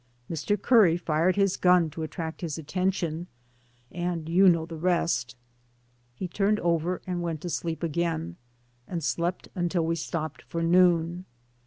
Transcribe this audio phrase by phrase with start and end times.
[0.31, 0.59] Mr.
[0.59, 3.27] Curry fired his gun to attract his attention,
[3.91, 5.35] and you know the rest."
[6.15, 8.37] He turned over and went to sleep again,
[8.87, 11.25] and slept until we stopped for noon.